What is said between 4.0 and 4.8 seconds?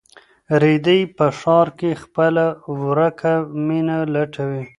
لټوي.